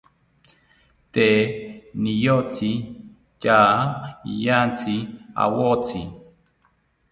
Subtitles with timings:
[1.13, 1.39] Tee
[2.01, 2.71] niyotzi
[3.41, 3.59] tya
[4.33, 4.95] iyatzi
[5.43, 6.01] awotzi